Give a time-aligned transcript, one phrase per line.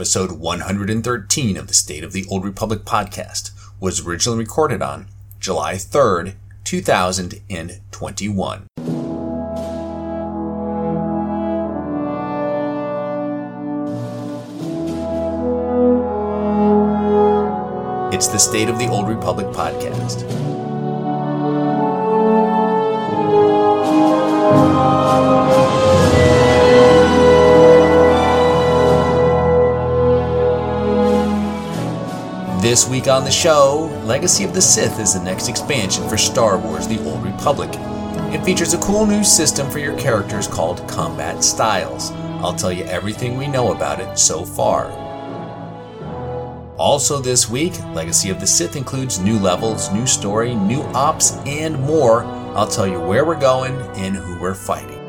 [0.00, 5.74] Episode 113 of the State of the Old Republic podcast was originally recorded on July
[5.74, 8.66] 3rd, 2021.
[18.10, 20.59] It's the State of the Old Republic podcast.
[32.70, 36.56] This week on the show, Legacy of the Sith is the next expansion for Star
[36.56, 37.68] Wars The Old Republic.
[38.32, 42.12] It features a cool new system for your characters called Combat Styles.
[42.44, 44.86] I'll tell you everything we know about it so far.
[46.76, 51.76] Also, this week, Legacy of the Sith includes new levels, new story, new ops, and
[51.80, 52.22] more.
[52.54, 54.99] I'll tell you where we're going and who we're fighting.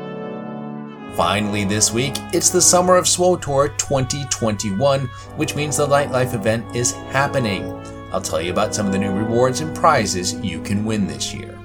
[1.16, 5.00] Finally, this week, it's the Summer of SWTOR 2021,
[5.36, 7.70] which means the Nightlife event is happening.
[8.10, 11.34] I'll tell you about some of the new rewards and prizes you can win this
[11.34, 11.58] year.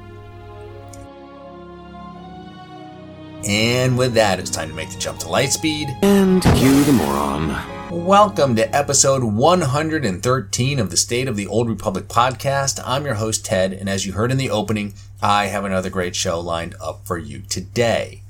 [3.48, 5.98] And with that, it's time to make the jump to Lightspeed.
[6.04, 8.06] And cue the moron.
[8.06, 12.82] Welcome to episode 113 of the State of the Old Republic podcast.
[12.86, 16.18] I'm your host, Ted, and as you heard in the opening, I have another great
[16.18, 18.24] show lined up for you today.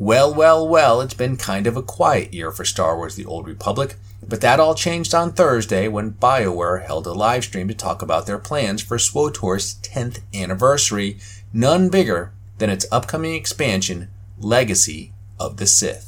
[0.00, 3.48] Well, well, well, it's been kind of a quiet year for Star Wars The Old
[3.48, 8.00] Republic, but that all changed on Thursday when BioWare held a live stream to talk
[8.00, 11.18] about their plans for SWTOR's 10th anniversary,
[11.52, 16.07] none bigger than its upcoming expansion, Legacy of the Sith.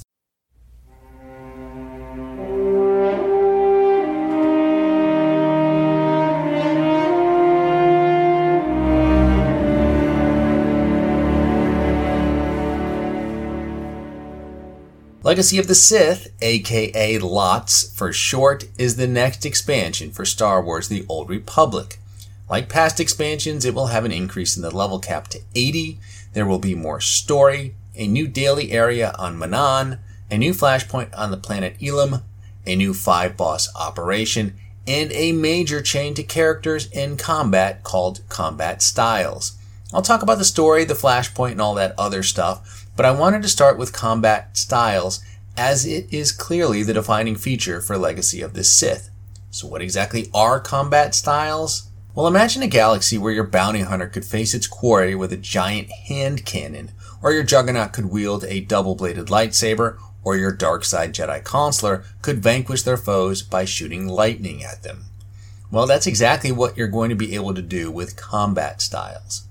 [15.31, 20.89] Legacy of the Sith, aka LOTS for short, is the next expansion for Star Wars
[20.89, 22.01] The Old Republic.
[22.49, 26.01] Like past expansions, it will have an increase in the level cap to 80,
[26.33, 30.01] there will be more story, a new daily area on Manaan,
[30.33, 32.23] a new flashpoint on the planet Ilum,
[32.67, 38.83] a new five boss operation, and a major change to characters in combat called Combat
[38.83, 39.57] Styles.
[39.95, 43.41] I'll talk about the story, the flashpoint, and all that other stuff, but I wanted
[43.41, 45.25] to start with combat styles
[45.57, 49.09] as it is clearly the defining feature for Legacy of the Sith.
[49.51, 51.89] So what exactly are combat styles?
[52.15, 55.91] Well, imagine a galaxy where your bounty hunter could face its quarry with a giant
[55.91, 56.91] hand cannon,
[57.23, 62.43] or your juggernaut could wield a double-bladed lightsaber, or your dark side Jedi consular could
[62.43, 65.07] vanquish their foes by shooting lightning at them.
[65.71, 69.49] Well, that's exactly what you're going to be able to do with combat styles.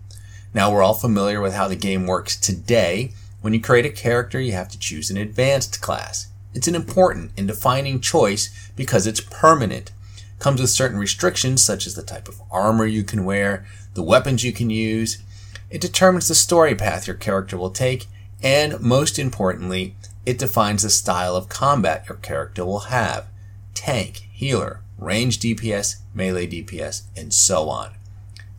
[0.53, 3.13] Now we're all familiar with how the game works today.
[3.41, 6.27] When you create a character, you have to choose an advanced class.
[6.53, 9.91] It's an important and defining choice because it's permanent.
[10.39, 14.43] Comes with certain restrictions such as the type of armor you can wear, the weapons
[14.43, 15.23] you can use.
[15.69, 18.07] It determines the story path your character will take,
[18.43, 19.95] and most importantly,
[20.25, 23.27] it defines the style of combat your character will have.
[23.73, 27.91] Tank, healer, range DPS, melee DPS, and so on.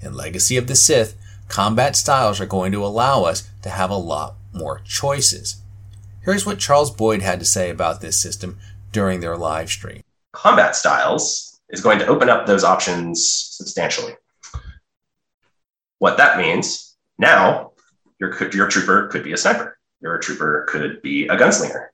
[0.01, 1.17] In Legacy of the Sith,
[1.49, 5.63] combat styles are going to allow us to have a lot more choices.
[6.23, 8.59] Here's what Charles Boyd had to say about this system
[8.93, 10.03] during their live stream.
[10.33, 14.15] Combat styles is going to open up those options substantially.
[15.99, 17.73] What that means now,
[18.19, 21.89] your, your trooper could be a sniper, your trooper could be a gunslinger.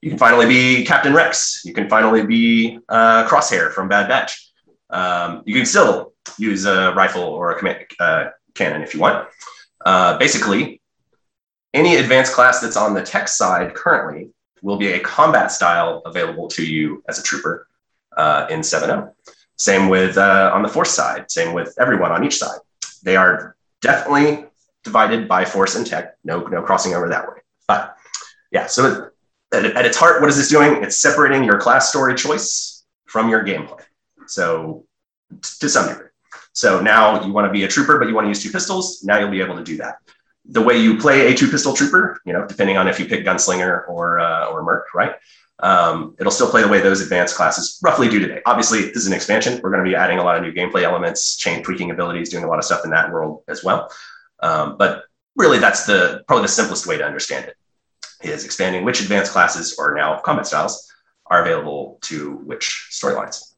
[0.00, 1.62] You can finally be Captain Rex.
[1.64, 4.50] You can finally be uh, Crosshair from Bad Batch.
[4.90, 9.28] Um, you can still use a rifle or a command, uh, cannon if you want.
[9.84, 10.81] Uh, basically,
[11.74, 14.30] any advanced class that's on the tech side currently
[14.62, 17.66] will be a combat style available to you as a trooper
[18.16, 19.12] uh, in 7.0.
[19.56, 22.58] Same with uh, on the force side, same with everyone on each side.
[23.02, 24.46] They are definitely
[24.84, 27.40] divided by force and tech, no, no crossing over that way.
[27.68, 27.96] But
[28.50, 29.10] yeah, so
[29.52, 30.82] at, at its heart, what is this doing?
[30.82, 33.82] It's separating your class story choice from your gameplay.
[34.26, 34.84] So
[35.40, 36.08] to some degree.
[36.52, 39.02] So now you want to be a trooper, but you want to use two pistols.
[39.04, 39.96] Now you'll be able to do that.
[40.46, 43.24] The way you play a two pistol trooper, you know, depending on if you pick
[43.24, 45.14] gunslinger or uh, or merc, right?
[45.60, 48.40] Um, it'll still play the way those advanced classes roughly do today.
[48.46, 49.60] Obviously, this is an expansion.
[49.62, 52.42] We're going to be adding a lot of new gameplay elements, chain tweaking abilities, doing
[52.42, 53.88] a lot of stuff in that world as well.
[54.40, 55.04] Um, but
[55.36, 57.56] really, that's the probably the simplest way to understand it
[58.26, 60.92] is expanding which advanced classes or now combat styles
[61.26, 63.51] are available to which storylines.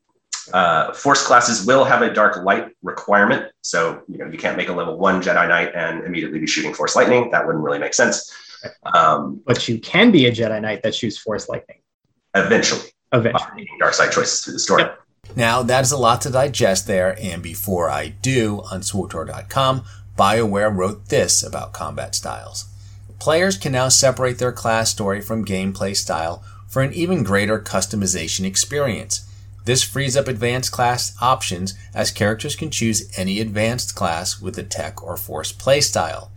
[0.53, 3.51] Uh, force classes will have a dark light requirement.
[3.63, 6.75] So you know you can't make a level one Jedi Knight and immediately be shooting
[6.75, 7.31] Force Lightning.
[7.31, 8.33] That wouldn't really make sense.
[8.95, 11.79] Um, but you can be a Jedi Knight that shoots Force Lightning.
[12.35, 12.91] Eventually.
[13.13, 13.69] Eventually.
[13.79, 14.83] dark side choices through the story.
[14.83, 15.01] Yep.
[15.37, 19.85] Now, that is a lot to digest there, and before I do, on SWTOR.com,
[20.17, 22.67] BioWare wrote this about combat styles.
[23.19, 28.45] Players can now separate their class story from gameplay style for an even greater customization
[28.45, 29.27] experience.
[29.65, 34.63] This frees up advanced class options as characters can choose any advanced class with a
[34.63, 36.29] tech or force playstyle.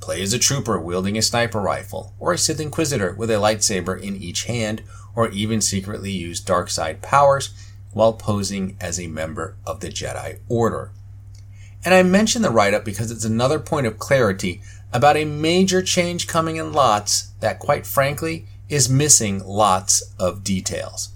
[0.00, 4.00] Play as a trooper wielding a sniper rifle, or a Sith Inquisitor with a lightsaber
[4.00, 4.82] in each hand,
[5.14, 7.50] or even secretly use dark side powers
[7.92, 10.90] while posing as a member of the Jedi Order.
[11.84, 14.60] And I mention the write up because it's another point of clarity
[14.92, 21.11] about a major change coming in lots that, quite frankly, is missing lots of details.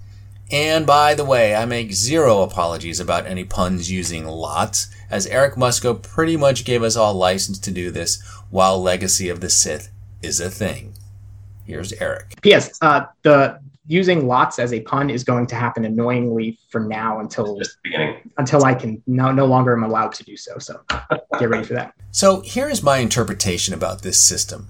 [0.51, 5.55] And by the way, I make zero apologies about any puns using lots, as Eric
[5.55, 9.91] Musco pretty much gave us all license to do this while Legacy of the Sith
[10.23, 10.95] is a thing.
[11.65, 12.41] Here's Eric.
[12.43, 12.79] P.S.
[12.81, 13.59] Uh, the
[13.89, 17.91] using lots as a pun is going to happen annoyingly for now until Just the
[17.91, 18.31] beginning.
[18.37, 20.59] until I can no no longer am allowed to do so.
[20.59, 20.81] So
[21.39, 21.95] get ready for that.
[22.11, 24.69] So here is my interpretation about this system.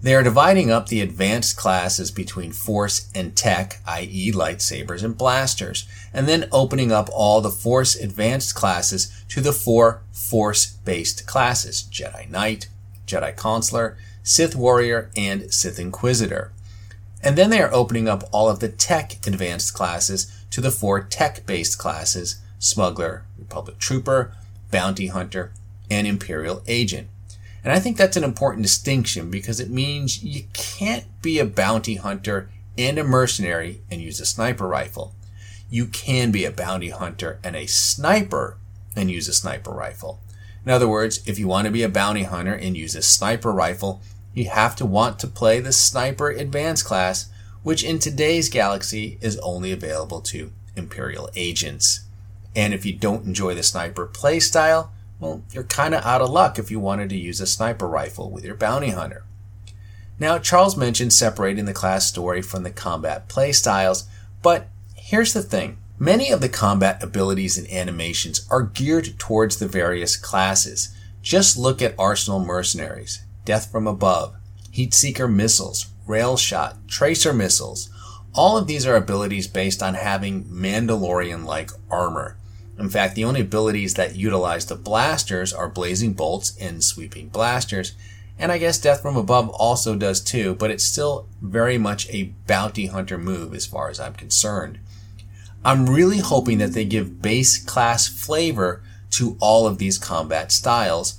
[0.00, 4.30] They are dividing up the advanced classes between force and tech, i.e.
[4.30, 10.02] lightsabers and blasters, and then opening up all the force advanced classes to the four
[10.12, 12.68] force-based classes, Jedi Knight,
[13.08, 16.52] Jedi Consular, Sith Warrior, and Sith Inquisitor.
[17.20, 21.00] And then they are opening up all of the tech advanced classes to the four
[21.00, 24.32] tech-based classes, Smuggler, Republic Trooper,
[24.70, 25.50] Bounty Hunter,
[25.90, 27.08] and Imperial Agent.
[27.64, 31.96] And I think that's an important distinction because it means you can't be a bounty
[31.96, 35.14] hunter and a mercenary and use a sniper rifle.
[35.68, 38.56] You can be a bounty hunter and a sniper
[38.96, 40.20] and use a sniper rifle.
[40.64, 43.52] In other words, if you want to be a bounty hunter and use a sniper
[43.52, 44.00] rifle,
[44.34, 47.28] you have to want to play the sniper advanced class,
[47.62, 52.00] which in today's galaxy is only available to Imperial agents.
[52.54, 54.88] And if you don't enjoy the sniper playstyle,
[55.20, 58.30] well, you're kind of out of luck if you wanted to use a sniper rifle
[58.30, 59.24] with your bounty hunter.
[60.20, 64.04] Now, Charles mentioned separating the class story from the combat playstyles,
[64.42, 65.78] but here's the thing.
[65.98, 70.94] Many of the combat abilities and animations are geared towards the various classes.
[71.22, 74.36] Just look at Arsenal Mercenaries, Death from Above,
[74.72, 77.90] Heatseeker missiles, Rail Shot, Tracer missiles.
[78.34, 82.36] All of these are abilities based on having Mandalorian like armor.
[82.78, 87.92] In fact, the only abilities that utilize the blasters are blazing bolts and sweeping blasters.
[88.38, 92.32] And I guess Death from Above also does too, but it's still very much a
[92.46, 94.78] bounty hunter move as far as I'm concerned.
[95.64, 98.80] I'm really hoping that they give base class flavor
[99.10, 101.18] to all of these combat styles.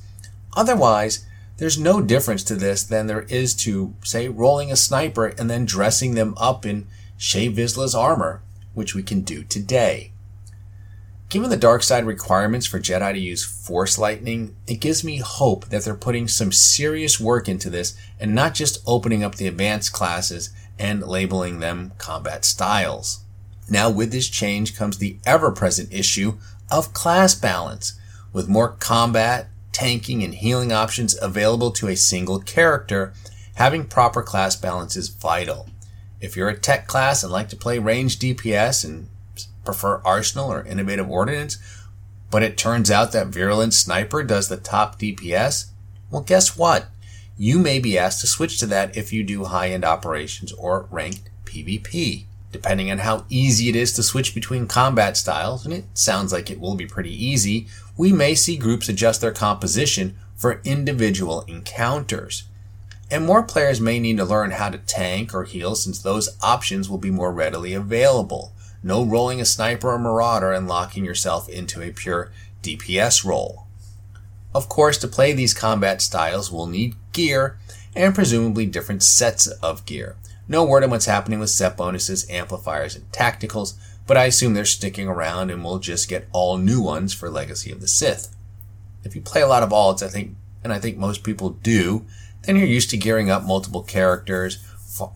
[0.55, 1.25] Otherwise,
[1.57, 5.65] there's no difference to this than there is to, say, rolling a sniper and then
[5.65, 8.41] dressing them up in Shae Vizsla's armor,
[8.73, 10.13] which we can do today.
[11.29, 15.65] Given the dark side requirements for Jedi to use Force Lightning, it gives me hope
[15.65, 19.93] that they're putting some serious work into this and not just opening up the advanced
[19.93, 20.49] classes
[20.79, 23.19] and labeling them combat styles.
[23.69, 26.39] Now, with this change comes the ever present issue
[26.71, 27.93] of class balance.
[28.33, 33.13] With more combat, tanking, and healing options available to a single character,
[33.53, 35.69] having proper class balance is vital.
[36.19, 39.09] If you're a tech class and like to play range DPS and
[39.69, 41.59] prefer Arsenal or Innovative Ordnance,
[42.31, 45.65] but it turns out that Virulent Sniper does the top DPS,
[46.09, 46.87] well, guess what?
[47.37, 50.87] You may be asked to switch to that if you do high end operations or
[50.89, 52.25] ranked PvP.
[52.51, 56.49] Depending on how easy it is to switch between combat styles, and it sounds like
[56.49, 62.45] it will be pretty easy, we may see groups adjust their composition for individual encounters.
[63.11, 66.89] And more players may need to learn how to tank or heal since those options
[66.89, 68.53] will be more readily available.
[68.81, 72.31] No rolling a sniper or marauder and locking yourself into a pure
[72.63, 73.67] DPS role.
[74.53, 77.57] Of course, to play these combat styles, we'll need gear
[77.95, 80.15] and presumably different sets of gear.
[80.47, 83.75] No word on what's happening with set bonuses, amplifiers, and tacticals,
[84.07, 87.71] but I assume they're sticking around and we'll just get all new ones for Legacy
[87.71, 88.35] of the Sith.
[89.03, 92.05] If you play a lot of alts, I think, and I think most people do,
[92.43, 94.57] then you're used to gearing up multiple characters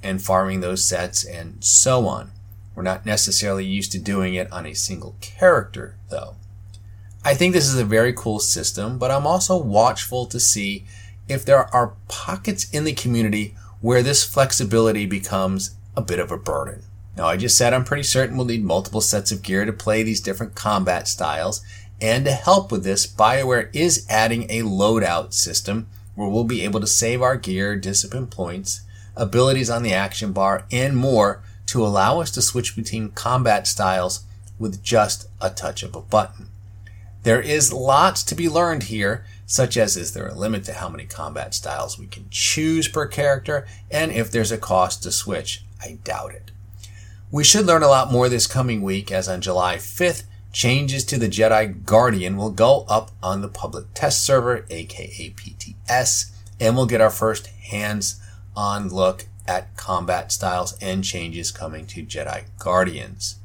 [0.04, 2.32] and farming those sets and so on.
[2.76, 6.36] We're not necessarily used to doing it on a single character, though.
[7.24, 10.86] I think this is a very cool system, but I'm also watchful to see
[11.30, 16.38] if there are pockets in the community where this flexibility becomes a bit of a
[16.38, 16.84] burden.
[17.16, 20.04] Now, I just said I'm pretty certain we'll need multiple sets of gear to play
[20.04, 21.64] these different combat styles,
[22.02, 26.80] and to help with this, BioWare is adding a loadout system where we'll be able
[26.80, 28.82] to save our gear, discipline points,
[29.16, 31.42] abilities on the action bar, and more
[31.74, 34.26] to allow us to switch between combat styles
[34.60, 36.50] with just a touch of a button.
[37.24, 40.88] There is lots to be learned here, such as is there a limit to how
[40.88, 45.64] many combat styles we can choose per character, and if there's a cost to switch.
[45.82, 46.52] I doubt it.
[47.32, 51.18] We should learn a lot more this coming week, as on July 5th, changes to
[51.18, 56.86] the Jedi Guardian will go up on the public test server, aka PTS, and we'll
[56.86, 58.22] get our first hands
[58.56, 63.38] on look at combat styles and changes coming to Jedi Guardians.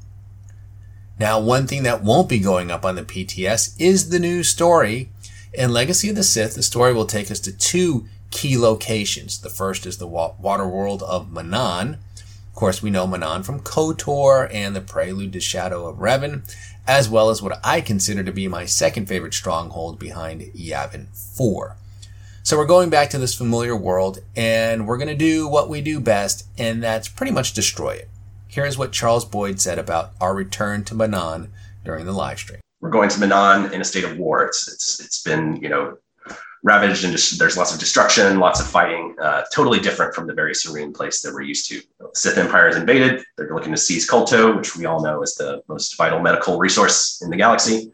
[1.18, 5.10] Now, one thing that won't be going up on the PTS is the new story.
[5.52, 9.40] In Legacy of the Sith, the story will take us to two key locations.
[9.40, 11.94] The first is the water world of Manaan.
[11.94, 16.42] Of course, we know Manaan from KOTOR and the Prelude to Shadow of Revan,
[16.86, 21.76] as well as what I consider to be my second favorite stronghold behind Yavin 4.
[22.48, 25.82] So we're going back to this familiar world and we're going to do what we
[25.82, 28.08] do best, and that's pretty much destroy it.
[28.46, 31.48] Here's what Charles Boyd said about our return to Manaan
[31.84, 32.60] during the live stream.
[32.80, 34.46] We're going to Manaan in a state of war.
[34.46, 35.98] It's it's it's been you know
[36.62, 39.14] ravaged and just, there's lots of destruction, lots of fighting.
[39.20, 41.82] Uh, totally different from the very serene place that we're used to.
[42.14, 43.22] Sith Empire is invaded.
[43.36, 47.20] They're looking to seize Kolto, which we all know is the most vital medical resource
[47.20, 47.92] in the galaxy.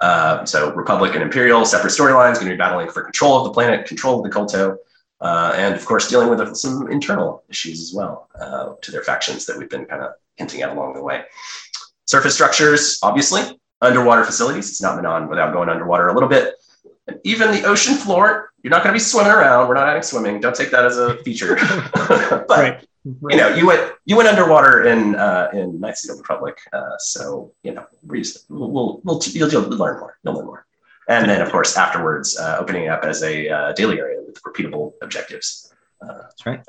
[0.00, 3.50] Uh, so Republic and Imperial, separate storylines, going to be battling for control of the
[3.50, 4.76] planet, control of the Kolto,
[5.20, 9.46] uh, and of course dealing with some internal issues as well uh, to their factions
[9.46, 11.22] that we've been kind of hinting at along the way.
[12.06, 13.42] Surface structures, obviously,
[13.80, 14.68] underwater facilities.
[14.68, 16.54] It's not Manaan without going underwater a little bit.
[17.06, 19.68] And even the ocean floor, you're not going to be swimming around.
[19.68, 20.40] We're not adding swimming.
[20.40, 21.56] Don't take that as a feature.
[21.94, 22.86] but right.
[23.04, 23.34] Right.
[23.34, 26.96] you know, you went you went underwater in uh, in Knights of the Republic, uh,
[26.98, 30.18] so you know, we'll, we'll, we'll you'll, you'll learn more.
[30.24, 30.66] You'll learn more,
[31.08, 34.94] and then of course afterwards, uh, opening up as a uh, daily area with repeatable
[35.02, 35.70] objectives.
[36.00, 36.60] Uh, That's right.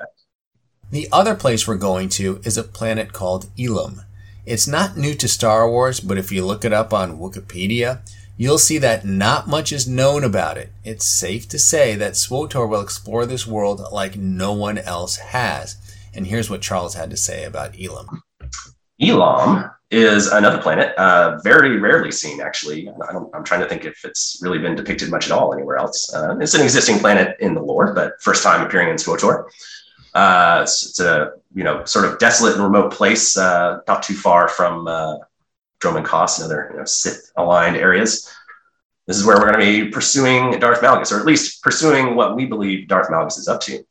[0.91, 4.03] The other place we're going to is a planet called Ilum.
[4.45, 8.01] It's not new to Star Wars, but if you look it up on Wikipedia,
[8.37, 10.71] you'll see that not much is known about it.
[10.83, 15.77] It's safe to say that SWTOR will explore this world like no one else has.
[16.15, 18.21] And here's what Charles had to say about Ilum.
[19.01, 22.89] Ilum is another planet, uh, very rarely seen, actually.
[22.89, 26.13] I am trying to think if it's really been depicted much at all anywhere else.
[26.13, 29.45] Uh, it's an existing planet in the lore, but first time appearing in SWTOR.
[30.13, 34.13] Uh, it's, it's, a you know sort of desolate and remote place, uh, not too
[34.13, 35.17] far from uh,
[35.81, 38.31] Dromund Kaas and other you know, Sith aligned areas.
[39.07, 42.35] This is where we're going to be pursuing Darth Malgus, or at least pursuing what
[42.35, 43.85] we believe Darth Malgus is up to.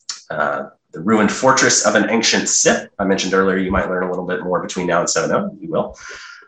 [0.94, 2.88] The ruined fortress of an ancient Sith.
[2.98, 5.60] I mentioned earlier, you might learn a little bit more between now and 7.0.
[5.60, 5.98] You will.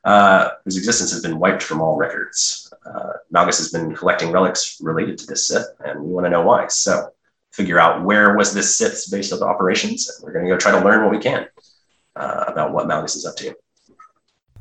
[0.05, 2.73] Uh, whose existence has been wiped from all records.
[2.87, 6.43] Uh, Malgus has been collecting relics related to this Sith, and we want to know
[6.43, 6.69] why.
[6.69, 7.11] So,
[7.51, 10.09] figure out where was this Sith's base of operations.
[10.09, 11.49] And we're going to go try to learn what we can
[12.15, 13.57] uh, about what Malgus is up to.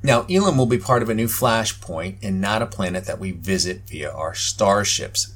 [0.01, 3.32] Now, Ilum will be part of a new flashpoint and not a planet that we
[3.32, 5.35] visit via our starships.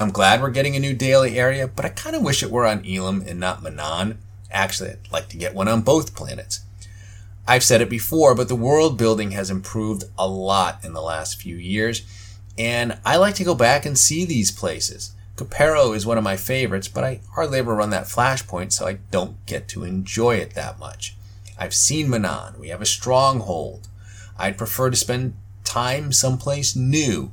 [0.00, 2.66] I'm glad we're getting a new daily area, but I kind of wish it were
[2.66, 4.16] on Ilum and not Manaan.
[4.50, 6.60] Actually, I'd like to get one on both planets.
[7.46, 11.40] I've said it before, but the world building has improved a lot in the last
[11.40, 12.02] few years,
[12.58, 15.12] and I like to go back and see these places.
[15.36, 18.98] Copero is one of my favorites, but I hardly ever run that flashpoint, so I
[19.10, 21.16] don't get to enjoy it that much.
[21.58, 22.58] I've seen Manaan.
[22.58, 23.88] We have a stronghold.
[24.36, 27.30] I'd prefer to spend time someplace new.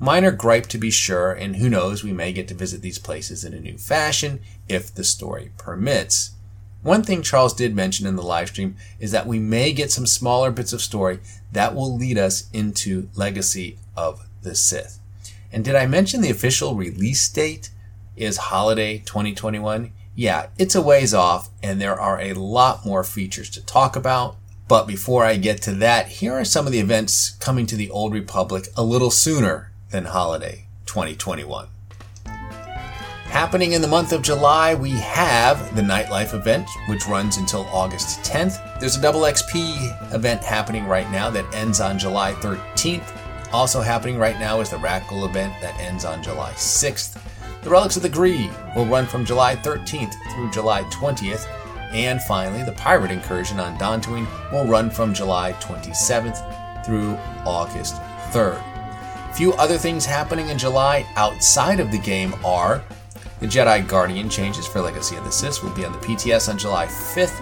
[0.00, 3.44] Minor gripe to be sure, and who knows, we may get to visit these places
[3.44, 6.30] in a new fashion if the story permits.
[6.82, 10.06] One thing Charles did mention in the live stream is that we may get some
[10.06, 11.18] smaller bits of story
[11.50, 15.00] that will lead us into Legacy of the Sith.
[15.50, 17.70] And did I mention the official release date
[18.14, 19.92] is holiday 2021?
[20.14, 24.36] Yeah, it's a ways off, and there are a lot more features to talk about.
[24.68, 27.90] But before I get to that, here are some of the events coming to the
[27.90, 31.68] Old Republic a little sooner than holiday 2021.
[33.28, 38.20] Happening in the month of July, we have the Nightlife event, which runs until August
[38.24, 38.80] 10th.
[38.80, 43.04] There's a double XP event happening right now that ends on July 13th.
[43.52, 47.22] Also happening right now is the Rakghoul event that ends on July 6th.
[47.62, 51.46] The Relics of the Gree will run from July 13th through July 20th.
[51.92, 57.96] And finally, the Pirate Incursion on Dantooine will run from July 27th through August
[58.30, 58.67] 3rd.
[59.38, 62.82] Few other things happening in July outside of the game are
[63.38, 66.58] the Jedi Guardian changes for Legacy of the Sith will be on the PTS on
[66.58, 67.40] July 5th.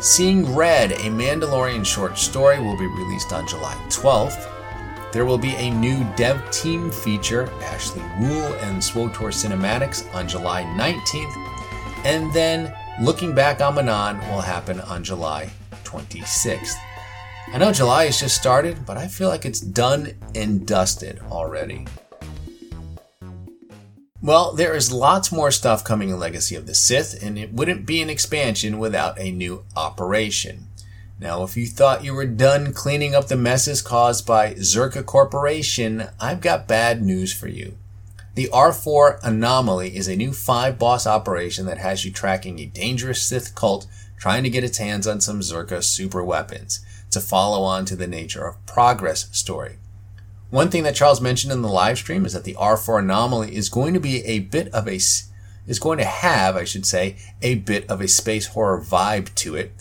[0.00, 4.48] Seeing Red, a Mandalorian short story, will be released on July 12th.
[5.10, 10.62] There will be a new dev team feature, Ashley Rule and SWTOR Cinematics, on July
[10.62, 11.34] 19th.
[12.04, 12.72] And then
[13.02, 15.50] Looking Back on Manaan will happen on July
[15.82, 16.76] 26th.
[17.52, 21.86] I know July has just started, but I feel like it's done and dusted already.
[24.22, 27.84] Well, there is lots more stuff coming in Legacy of the Sith, and it wouldn't
[27.84, 30.68] be an expansion without a new operation.
[31.20, 36.08] Now, if you thought you were done cleaning up the messes caused by Czerka Corporation,
[36.18, 37.76] I've got bad news for you.
[38.34, 43.22] The R4 Anomaly is a new five boss operation that has you tracking a dangerous
[43.22, 43.86] Sith cult
[44.18, 46.83] trying to get its hands on some Czerka super weapons
[47.14, 49.78] to follow on to the Nature of Progress story.
[50.50, 53.68] One thing that Charles mentioned in the live stream is that the R4 anomaly is
[53.68, 55.00] going to be a bit of a
[55.66, 59.56] is going to have, I should say, a bit of a space horror vibe to
[59.56, 59.72] it,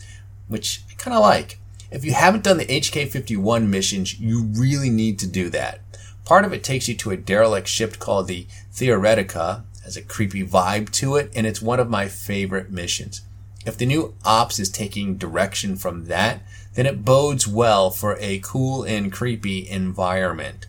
[0.48, 1.60] which I kind of like.
[1.92, 5.82] If you haven't done the HK51 missions, you really need to do that.
[6.26, 10.44] Part of it takes you to a derelict ship called the Theoretica, has a creepy
[10.44, 13.22] vibe to it, and it's one of my favorite missions.
[13.66, 16.42] If the new ops is taking direction from that,
[16.74, 20.66] then it bodes well for a cool and creepy environment.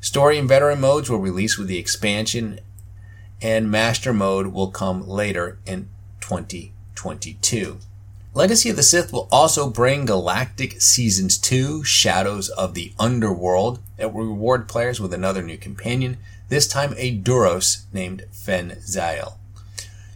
[0.00, 2.60] Story and veteran modes will release with the expansion,
[3.42, 5.88] and master mode will come later in
[6.20, 7.78] 2022.
[8.34, 14.12] Legacy of the Sith will also bring Galactic Seasons 2 Shadows of the Underworld that
[14.12, 16.18] will reward players with another new companion,
[16.50, 19.38] this time a Duros named Fen Zhale.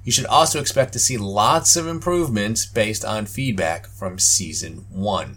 [0.02, 5.36] You should also expect to see lots of improvements based on feedback from Season 1.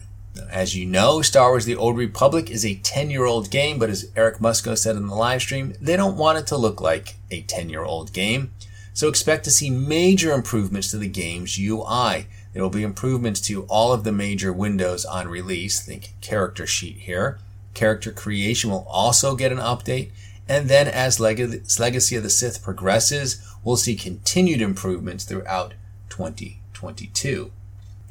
[0.49, 3.89] As you know, Star Wars The Old Republic is a 10 year old game, but
[3.89, 7.15] as Eric Musco said in the live stream, they don't want it to look like
[7.29, 8.51] a 10 year old game.
[8.93, 12.27] So expect to see major improvements to the game's UI.
[12.53, 15.83] There will be improvements to all of the major windows on release.
[15.83, 17.39] Think character sheet here.
[17.73, 20.11] Character creation will also get an update.
[20.47, 25.73] And then as Leg- Legacy of the Sith progresses, we'll see continued improvements throughout
[26.09, 27.51] 2022.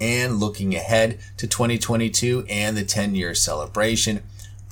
[0.00, 4.22] And looking ahead to 2022 and the 10 year celebration,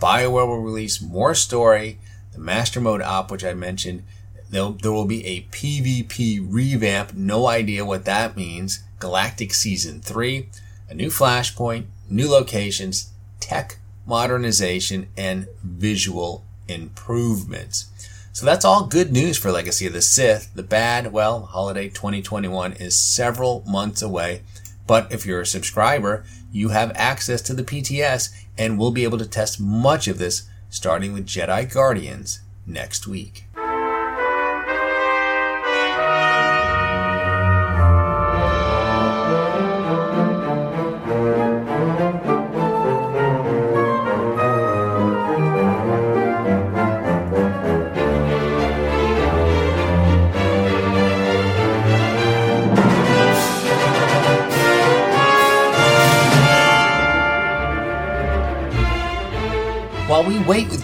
[0.01, 1.99] BioWare will release more story,
[2.33, 4.03] the Master Mode op, which I mentioned.
[4.49, 8.83] There, there will be a PvP revamp, no idea what that means.
[8.99, 10.49] Galactic Season 3,
[10.89, 17.87] a new Flashpoint, new locations, tech modernization, and visual improvements.
[18.33, 20.55] So that's all good news for Legacy of the Sith.
[20.55, 24.43] The bad, well, holiday 2021 is several months away.
[24.87, 29.19] But if you're a subscriber, you have access to the PTS and we'll be able
[29.19, 33.47] to test much of this starting with Jedi Guardians next week.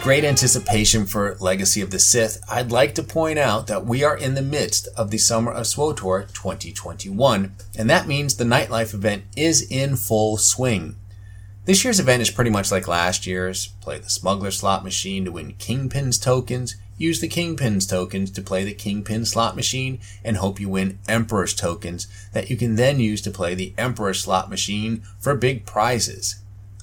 [0.07, 4.17] Great anticipation for Legacy of the Sith, I'd like to point out that we are
[4.17, 9.25] in the midst of the Summer of SWTOR 2021, and that means the Nightlife event
[9.37, 10.95] is in full swing.
[11.65, 13.67] This year's event is pretty much like last year's.
[13.81, 18.63] Play the Smuggler slot machine to win Kingpins tokens, use the Kingpins tokens to play
[18.63, 23.21] the Kingpin slot machine, and hope you win Emperor's tokens that you can then use
[23.23, 26.37] to play the Emperor slot machine for big prizes.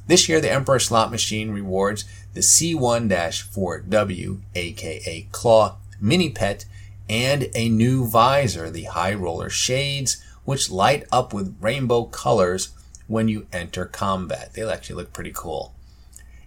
[0.05, 6.65] This year, the Emperor slot machine rewards the C1-4W, aka Claw Mini Pet,
[7.07, 12.69] and a new visor, the High Roller Shades, which light up with rainbow colors
[13.07, 14.53] when you enter combat.
[14.53, 15.73] They actually look pretty cool.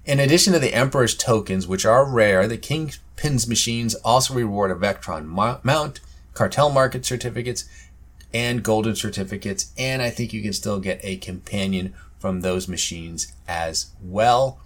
[0.04, 4.74] In addition to the Emperor's tokens, which are rare, the Kingpin's machines also reward a
[4.74, 5.26] Vectron
[5.64, 6.00] mount,
[6.34, 7.64] cartel market certificates,
[8.32, 13.32] and golden certificates, and I think you can still get a companion from those machines
[13.46, 14.60] as well.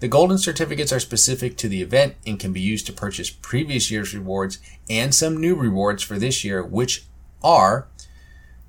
[0.00, 3.90] The golden certificates are specific to the event and can be used to purchase previous
[3.90, 4.58] year's rewards
[4.90, 7.04] and some new rewards for this year, which
[7.42, 7.88] are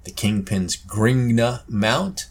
[0.05, 2.27] the Kingpin's Gringna mount,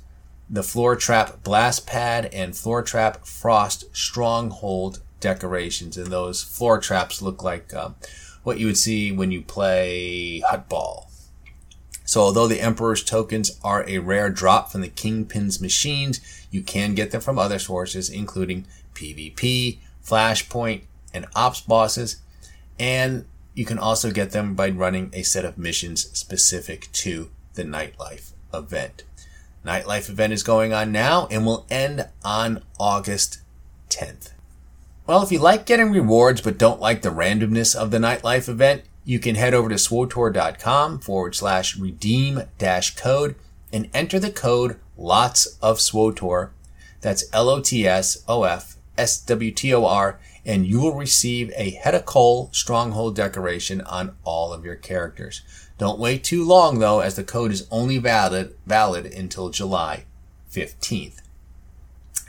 [0.48, 5.98] the Floor Trap Blast Pad, and Floor Trap Frost Stronghold decorations.
[5.98, 7.90] And those floor traps look like uh,
[8.44, 11.10] what you would see when you play Huttball.
[12.06, 16.94] So although the Emperor's tokens are a rare drop from the Kingpin's machines, you can
[16.94, 18.64] get them from other sources, including
[18.94, 22.16] PvP, Flashpoint, and Ops bosses.
[22.78, 27.64] And you can also get them by running a set of missions specific to the
[27.64, 29.02] Nightlife event.
[29.64, 33.40] Nightlife event is going on now and will end on August
[33.90, 34.30] 10th.
[35.06, 38.82] Well, if you like getting rewards but don't like the randomness of the Nightlife event,
[39.06, 43.36] you can head over to swtor.com forward slash redeem dash code
[43.72, 46.50] and enter the code lots of SWTOR.
[47.00, 50.94] That's L O T S O F S W T O R, and you will
[50.94, 55.42] receive a Hedakol Stronghold decoration on all of your characters.
[55.78, 60.04] Don't wait too long though, as the code is only valid valid until July
[60.50, 61.20] 15th.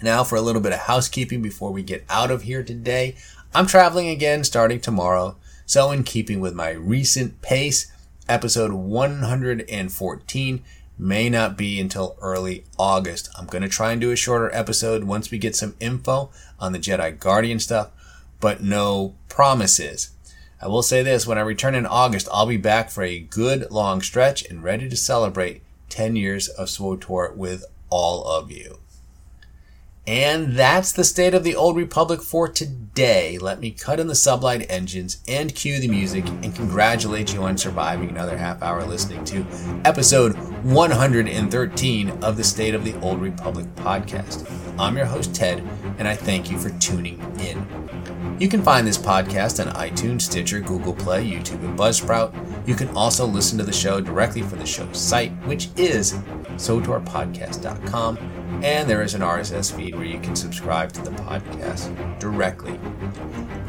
[0.04, 3.16] Now for a little bit of housekeeping before we get out of here today.
[3.56, 7.92] I'm traveling again starting tomorrow, so in keeping with my recent pace,
[8.30, 10.64] episode 114
[10.98, 13.30] may not be until early August.
[13.38, 16.72] I'm going to try and do a shorter episode once we get some info on
[16.72, 17.92] the Jedi Guardian stuff,
[18.40, 20.12] but no promises.
[20.62, 23.70] I will say this when I return in August, I'll be back for a good
[23.70, 28.80] long stretch and ready to celebrate 10 years of SWTOR with all of you.
[30.08, 33.38] And that's the state of the Old Republic for today.
[33.38, 37.58] Let me cut in the sublight engines and cue the music and congratulate you on
[37.58, 39.46] surviving another half hour listening to
[39.84, 44.50] episode 113 of the State of the Old Republic podcast.
[44.80, 45.62] I'm your host, Ted,
[45.98, 48.38] and I thank you for tuning in.
[48.40, 52.34] You can find this podcast on iTunes, Stitcher, Google Play, YouTube, and Buzzsprout.
[52.66, 56.14] You can also listen to the show directly from the show's site, which is
[56.56, 62.80] sotorpodcast.com and there is an RSS feed where you can subscribe to the podcast directly.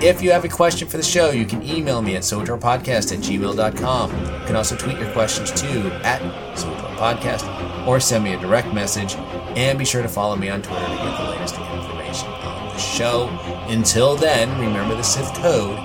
[0.01, 3.19] If you have a question for the show, you can email me at sotorpodcast at
[3.19, 4.11] gmail.com.
[4.11, 6.21] You can also tweet your questions to at
[6.57, 9.15] sotorpodcast or send me a direct message.
[9.57, 12.79] And be sure to follow me on Twitter to get the latest information on the
[12.79, 13.29] show.
[13.69, 15.79] Until then, remember the Sith code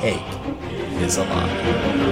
[0.00, 0.20] cake
[1.00, 2.09] is alive.